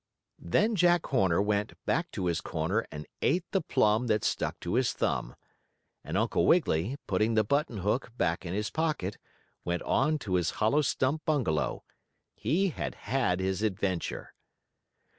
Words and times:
Then 0.39 0.75
Jack 0.75 1.05
Horner, 1.05 1.39
went 1.43 1.73
back 1.85 2.09
to 2.13 2.25
his 2.25 2.41
corner 2.41 2.87
and 2.91 3.05
ate 3.21 3.45
the 3.51 3.61
plum 3.61 4.07
that 4.07 4.23
stuck 4.23 4.59
to 4.61 4.73
his 4.73 4.93
thumb. 4.93 5.35
And 6.03 6.17
Uncle 6.17 6.47
Wiggily, 6.47 6.95
putting 7.05 7.35
the 7.35 7.43
button 7.43 7.77
hook 7.77 8.11
back 8.17 8.43
in 8.43 8.55
his 8.55 8.71
pocket, 8.71 9.19
went 9.63 9.83
on 9.83 10.17
to 10.17 10.33
his 10.33 10.49
hollow 10.57 10.81
stump 10.81 11.23
bungalow. 11.25 11.83
He 12.33 12.69
had 12.69 12.95
had 12.95 13.39
his 13.39 13.61
adventure. 13.61 14.33